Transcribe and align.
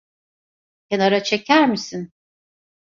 Kenara 0.89 1.23
çeker 1.23 1.67
misin? 1.69 2.11